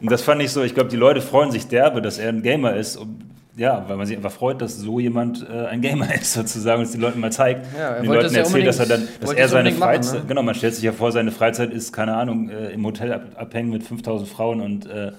[0.00, 2.42] Und das fand ich so, ich glaube, die Leute freuen sich derbe, dass er ein
[2.42, 2.96] Gamer ist.
[2.96, 3.24] Und,
[3.56, 6.86] ja, weil man sich einfach freut, dass so jemand äh, ein Gamer ist, sozusagen, und
[6.86, 7.66] es den Leuten mal zeigt.
[7.76, 10.20] Ja, den Leuten das ja erzählt, dass er dann, dass er seine unbedingt machen, Freizeit,
[10.20, 10.26] ne?
[10.28, 13.22] genau, man stellt sich ja vor, seine Freizeit ist, keine Ahnung, äh, im Hotel ab,
[13.36, 15.12] abhängen mit 5000 Frauen und äh,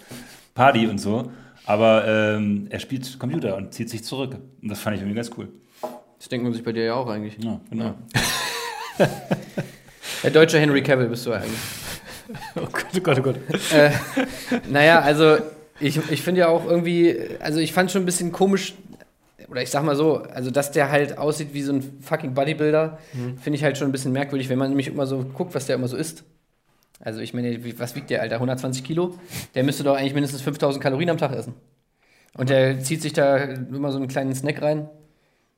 [0.56, 1.32] Party und so.
[1.70, 4.36] Aber ähm, er spielt Computer und zieht sich zurück.
[4.60, 5.50] Und das fand ich irgendwie ganz cool.
[6.18, 7.38] Das denkt man sich bei dir ja auch eigentlich.
[7.38, 7.94] Ja, genau.
[10.24, 11.60] Der deutsche Henry Cavill bist du eigentlich.
[12.56, 13.36] oh Gott, oh Gott, oh Gott.
[13.72, 13.92] äh,
[14.68, 15.38] naja, also
[15.80, 18.74] ich, ich finde ja auch irgendwie, also ich fand schon ein bisschen komisch,
[19.48, 22.98] oder ich sag mal so, also dass der halt aussieht wie so ein fucking Bodybuilder,
[23.40, 25.76] finde ich halt schon ein bisschen merkwürdig, wenn man nämlich immer so guckt, was der
[25.76, 26.24] immer so isst.
[27.00, 28.36] Also ich meine, wie- was wiegt der, Alter?
[28.36, 29.16] 120 Kilo?
[29.56, 31.54] Der müsste doch eigentlich mindestens 5000 Kalorien am Tag essen.
[32.38, 34.90] Und der zieht sich da immer so einen kleinen Snack rein.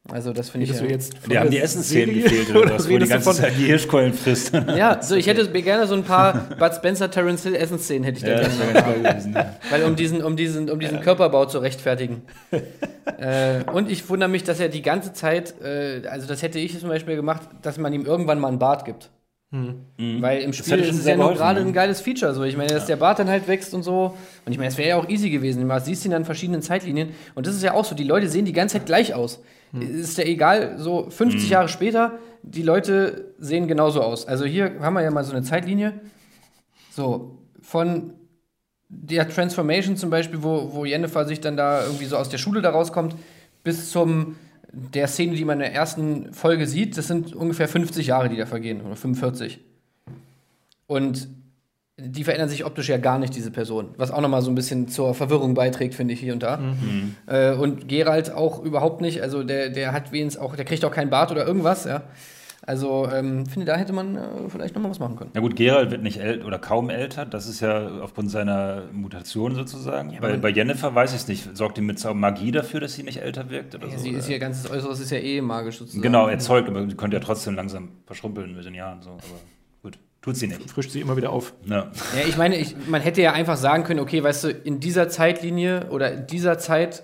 [0.10, 0.84] Also das finde ich ja.
[0.88, 3.66] jetzt Die haben die Essensszenen gefehlt, oder oder was, wo die ganze von, Zeit die
[3.66, 4.52] Hirschkeulen frisst.
[4.76, 8.24] Ja, so ich hätte gerne so ein paar Bud Spencer, Terence Hill Essensszenen hätte ich
[8.24, 8.50] da Ja, gerne.
[8.50, 9.34] das wäre ganz toll gewesen.
[9.34, 9.56] ja.
[9.70, 12.24] Weil um diesen, um diesen, um diesen Körperbau zu rechtfertigen.
[13.20, 16.80] äh, und ich wundere mich, dass er die ganze Zeit, äh, also das hätte ich
[16.80, 19.12] zum Beispiel gemacht, dass man ihm irgendwann mal einen Bart gibt.
[19.52, 21.68] Weil im Spiel ist es ja nur gerade ne?
[21.68, 22.34] ein geiles Feature.
[22.34, 22.44] So.
[22.44, 24.18] Ich meine, dass der Bart dann halt wächst und so.
[24.46, 25.68] Und ich meine, es wäre ja auch easy gewesen.
[25.68, 27.10] Du siehst ihn an verschiedenen Zeitlinien.
[27.36, 27.94] Und das ist ja auch so.
[27.94, 29.42] Die Leute sehen die ganze Zeit gleich aus.
[29.74, 34.28] Ist ja egal, so 50 Jahre später, die Leute sehen genauso aus.
[34.28, 35.94] Also hier haben wir ja mal so eine Zeitlinie.
[36.92, 38.14] So, von
[38.90, 42.62] der Transformation zum Beispiel, wo, wo Jennifer sich dann da irgendwie so aus der Schule
[42.62, 43.16] da rauskommt,
[43.64, 44.36] bis zum
[44.74, 48.38] der Szene, die man in der ersten Folge sieht, das sind ungefähr 50 Jahre, die
[48.38, 49.60] da vergehen, oder 45.
[50.88, 51.28] Und
[51.98, 53.90] die verändern sich optisch ja gar nicht, diese Person.
[53.98, 56.60] Was auch nochmal so ein bisschen zur Verwirrung beiträgt, finde ich, hier und da.
[57.28, 59.22] Äh, und Gerald auch überhaupt nicht.
[59.22, 62.04] Also der, der hat wenigstens auch, der kriegt auch keinen Bart oder irgendwas, ja.
[62.64, 65.32] Also, ähm, finde, da hätte man äh, vielleicht nochmal was machen können.
[65.34, 67.26] Na gut, Gerald wird nicht älter oder kaum älter.
[67.26, 70.16] Das ist ja aufgrund seiner Mutation sozusagen.
[70.22, 71.58] bei, bei Jennifer weiß ich es nicht.
[71.58, 73.74] Sorgt die mit Magie dafür, dass sie nicht älter wirkt?
[73.74, 74.34] Oder Ja, so, sie ist oder?
[74.34, 76.04] ihr ganzes Äußeres ist ja eh magisch sozusagen.
[76.04, 79.02] Genau, erzeugt, aber sie könnte ja trotzdem langsam verschrumpeln mit den Jahren.
[79.02, 79.10] So.
[79.10, 79.22] Aber
[79.82, 80.70] gut, tut sie nicht.
[80.70, 81.56] frischt sie immer wieder auf.
[81.66, 81.90] Ja.
[82.16, 85.10] Ja, ich meine, ich, man hätte ja einfach sagen können, okay, weißt du, in dieser
[85.10, 87.04] Zeitlinie oder in dieser Zeit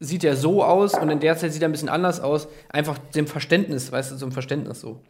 [0.00, 2.48] sieht er so aus und in der Zeit sieht er ein bisschen anders aus.
[2.68, 5.00] Einfach dem Verständnis, weißt du, zum Verständnis so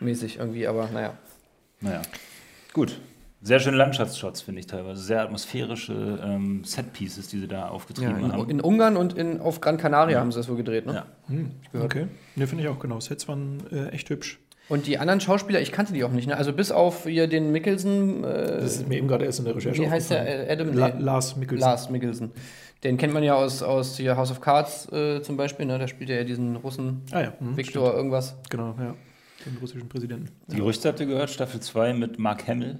[0.00, 1.14] mäßig irgendwie, aber naja.
[1.80, 2.02] Naja,
[2.72, 2.98] gut.
[3.42, 5.00] Sehr schöne Landschaftsshots, finde ich teilweise.
[5.02, 8.50] Sehr atmosphärische ähm, Setpieces, die sie da Ja, aufgetrieben in, haben.
[8.50, 10.92] in Ungarn und in, auf Gran Canaria haben sie das wohl gedreht, ne?
[10.94, 11.06] Ja.
[11.72, 11.90] gehört.
[11.90, 12.06] Okay.
[12.36, 13.00] Ne, finde ich auch genau.
[13.00, 14.38] Sets waren äh, echt hübsch.
[14.68, 16.36] Und die anderen Schauspieler, ich kannte die auch nicht, ne?
[16.36, 19.56] Also bis auf hier den Mickelson, äh, Das ist mir eben gerade erst in der
[19.56, 20.46] Recherche wie heißt der?
[20.50, 20.88] Adam La.
[20.98, 21.60] Lars Mikkelsen.
[21.66, 22.30] Lars Mickelson.
[22.84, 25.78] Den kennt man ja aus, aus hier House of Cards äh, zum Beispiel, ne?
[25.78, 28.28] Da spielt er ja diesen Russen, Ah ja, mhm, Viktor irgendwas.
[28.28, 28.50] stimmt.
[28.50, 28.94] Genau, ja.
[29.46, 30.28] Den russischen Präsidenten.
[30.48, 32.78] Die Gerüchte habt ihr gehört, Staffel 2 mit Mark Hamill.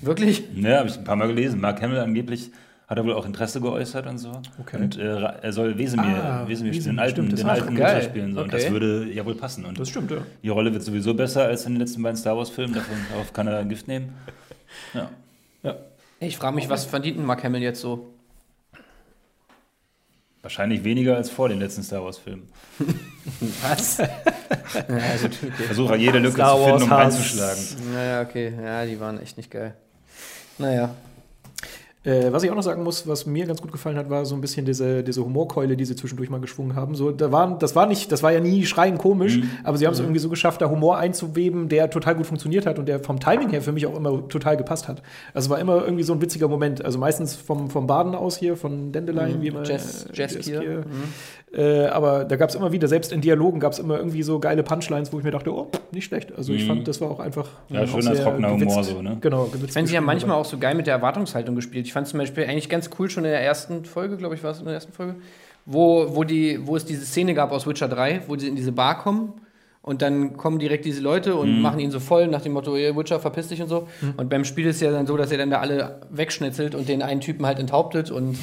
[0.00, 0.44] Wirklich?
[0.54, 1.60] Ne, habe ich ein paar Mal gelesen.
[1.60, 2.50] Mark Hamill angeblich
[2.86, 4.30] hat er wohl auch Interesse geäußert und so.
[4.60, 4.76] Okay.
[4.76, 5.02] Und äh,
[5.42, 7.76] er soll Wesemir, Ah, Wesemir spielen, den alten, den alten.
[7.76, 8.34] Witcher spielen.
[8.34, 8.40] So.
[8.42, 8.62] Und Okay.
[8.64, 9.64] das würde ja wohl passen.
[9.64, 10.18] Und Das stimmt, ja.
[10.42, 12.74] die Rolle wird sowieso besser als in den letzten beiden Star Wars-Filmen.
[12.74, 14.12] Davon, darauf kann er Gift nehmen.
[14.92, 15.08] Ja.
[15.62, 15.76] ja.
[16.20, 18.13] Ich frage mich, was verdient Mark Hamill jetzt so?
[20.44, 22.46] Wahrscheinlich weniger als vor den letzten Star Wars-Filmen.
[23.62, 23.96] Was?
[23.96, 24.06] ja,
[25.10, 25.50] also, okay.
[25.64, 27.14] Versuche jede Lücke Star zu finden, um Wars Hass.
[27.14, 27.92] reinzuschlagen.
[27.94, 28.52] Naja, okay.
[28.62, 29.74] Ja, die waren echt nicht geil.
[30.58, 30.94] Naja.
[32.04, 34.34] Äh, was ich auch noch sagen muss, was mir ganz gut gefallen hat, war so
[34.34, 36.94] ein bisschen diese, diese Humorkeule, die sie zwischendurch mal geschwungen haben.
[36.94, 39.94] So, da waren, das war nicht, das war ja nie schreien komisch, aber sie haben
[39.94, 43.20] es irgendwie so geschafft, da Humor einzuweben, der total gut funktioniert hat und der vom
[43.20, 45.02] Timing her für mich auch immer total gepasst hat.
[45.32, 46.84] Also war immer irgendwie so ein witziger Moment.
[46.84, 49.62] Also meistens vom, vom Baden aus hier, von Dandelion, wie immer.
[49.64, 50.54] Jazz- äh, Jazzkier.
[50.62, 50.84] Jazzkier.
[51.56, 54.40] Äh, aber da gab es immer wieder, selbst in Dialogen gab es immer irgendwie so
[54.40, 56.32] geile Punchlines, wo ich mir dachte, oh, nicht schlecht.
[56.36, 57.48] Also ich fand, das war auch einfach.
[57.68, 58.90] Ja, äh, auch schöner, trockener Humor gewitzt.
[58.90, 59.18] so, ne?
[59.20, 59.68] Genau, gewitzt.
[59.68, 60.40] Ich fand sie ja manchmal dabei.
[60.40, 61.86] auch so geil mit der Erwartungshaltung gespielt.
[61.86, 64.50] Ich fand zum Beispiel eigentlich ganz cool schon in der ersten Folge, glaube ich, war
[64.50, 65.14] es in der ersten Folge,
[65.64, 68.72] wo, wo, die, wo es diese Szene gab aus Witcher 3, wo sie in diese
[68.72, 69.32] Bar kommen
[69.80, 72.94] und dann kommen direkt diese Leute und machen ihn so voll nach dem Motto, "Ey,
[72.96, 73.86] Witcher, verpiss dich und so.
[74.16, 77.00] Und beim Spiel ist ja dann so, dass er dann da alle wegschnetzelt und den
[77.02, 78.36] einen Typen halt enthauptet und,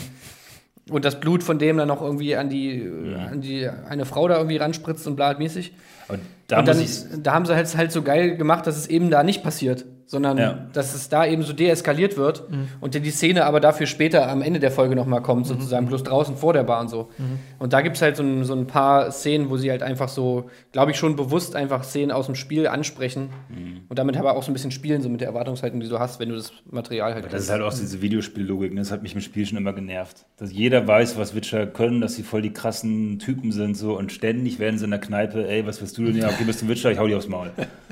[0.90, 2.90] und das Blut von dem dann noch irgendwie an die,
[3.32, 5.74] an die eine Frau da irgendwie ranspritzt und bla mäßig.
[6.08, 9.10] Aber da und dann, da haben sie halt, halt so geil gemacht, dass es eben
[9.10, 10.67] da nicht passiert, sondern Ja.
[10.74, 12.43] dass es da eben so deeskaliert wird
[12.82, 16.36] und die Szene aber dafür später am Ende der Folge nochmal kommt, sozusagen, bloß draußen
[16.36, 17.08] vor der Bar und so.
[17.60, 20.10] Und da gibt es halt so ein, so ein paar Szenen, wo sie halt einfach
[20.10, 23.30] so, glaube ich, schon bewusst einfach Szenen aus dem Spiel ansprechen
[23.88, 26.19] und damit aber auch so ein bisschen spielen, so mit der Erwartungshaltung, die du hast,
[26.19, 28.82] wenn du das Material halt Das ist halt auch diese Videospiellogik, ne?
[28.82, 30.26] das hat mich im Spiel schon immer genervt.
[30.36, 34.12] Dass jeder weiß, was Witcher können, dass sie voll die krassen Typen sind so und
[34.12, 36.17] ständig werden sie in der Kneipe, ey, was willst du denn?
[36.17, 37.52] Ja, okay, bist du ein Witcher, ich hau dir aufs Maul.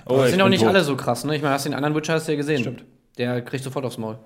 [0.10, 0.70] Oh, sind auch nicht tot.
[0.70, 1.36] alle so krass, ne?
[1.36, 2.60] Ich meine, hast den anderen Witcher hast du ja gesehen.
[2.62, 2.84] Stimmt.
[3.18, 4.18] Der kriegt sofort aufs Maul.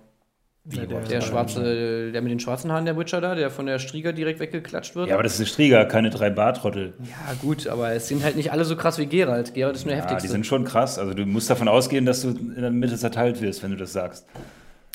[0.66, 3.80] Wie, Der war- schwarze, der mit den schwarzen Haaren, der Witcher da, der von der
[3.80, 5.10] Strieger direkt weggeklatscht wird.
[5.10, 6.94] Ja, aber das ist ein Strieger, keine drei Bartrottel.
[7.04, 9.54] Ja, gut, aber es sind halt nicht alle so krass wie Geralt.
[9.54, 10.32] Geralt ist nur der Ja, die heftigste.
[10.32, 10.98] sind schon krass.
[10.98, 13.92] Also du musst davon ausgehen, dass du in der Mitte zerteilt wirst, wenn du das
[13.92, 14.26] sagst.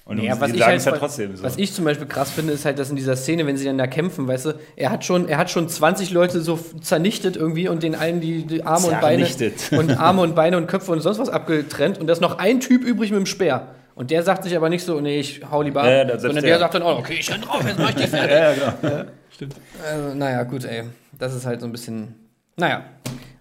[0.09, 1.43] Und Ja, was ich, halt, ja trotzdem so.
[1.45, 3.77] was ich zum Beispiel krass finde, ist halt, dass in dieser Szene, wenn sie dann
[3.77, 7.69] da kämpfen, weißt du, er hat schon, er hat schon 20 Leute so zernichtet irgendwie
[7.69, 9.71] und den allen die, die Arme und Beine Zernichtet.
[9.79, 12.61] und Arme und Beine und Köpfe und sonst was abgetrennt und da ist noch ein
[12.61, 13.69] Typ übrig mit dem Speer.
[13.95, 16.53] Und der sagt sich aber nicht so, nee, ich hau lieber ab, Ja, sondern der
[16.53, 16.59] der.
[16.61, 18.31] sagt dann, oh, okay, ich renn drauf, jetzt mach ich die fertig.
[18.37, 19.05] ja, ja,
[19.39, 19.53] genau.
[19.85, 20.85] Also, naja, gut, ey.
[21.19, 22.15] Das ist halt so ein bisschen.
[22.57, 22.85] Naja.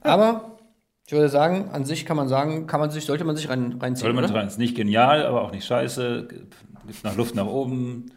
[0.01, 0.56] Aber
[1.07, 3.77] ich würde sagen, an sich kann man sagen, kann man sich, sollte man sich rein,
[3.79, 3.95] reinziehen.
[3.95, 4.33] Sollte man oder?
[4.33, 4.47] dran.
[4.47, 6.27] Ist nicht genial, aber auch nicht scheiße.
[6.85, 8.11] Gibt nach Luft nach oben.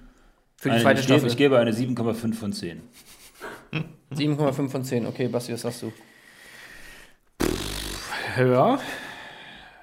[0.56, 1.30] Für die Eine- zweite ich, gebe, Staffel.
[1.30, 2.80] ich gebe eine 7,5 von 10.
[4.12, 5.06] 7,5 von 10.
[5.06, 5.92] Okay, Basti, was sagst du?
[8.38, 8.78] Ja,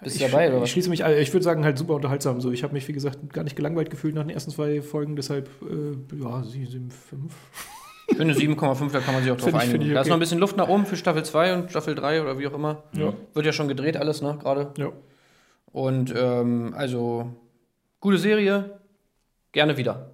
[0.02, 0.70] Bist du dabei oder ich was?
[0.70, 1.18] schließe mich, ein.
[1.18, 2.40] ich würde sagen, halt super unterhaltsam.
[2.42, 5.16] So, ich habe mich, wie gesagt, gar nicht gelangweilt gefühlt nach den ersten zwei Folgen,
[5.16, 6.92] deshalb, äh, ja, 7,
[8.10, 8.18] 5.
[8.18, 9.72] Für eine 7,5, da kann man sich auch drauf Find ich- einigen.
[9.72, 10.10] find ich Da ist okay.
[10.10, 12.54] noch ein bisschen Luft nach oben für Staffel 2 und Staffel 3 oder wie auch
[12.54, 12.84] immer.
[12.94, 13.14] Ja.
[13.34, 14.72] Wird ja schon gedreht alles, ne, gerade.
[14.78, 14.90] Ja.
[15.74, 17.30] Und ähm, also,
[18.00, 18.80] gute Serie.
[19.52, 20.10] Gerne wieder.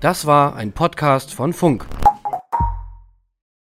[0.00, 1.86] Das war ein Podcast von Funk.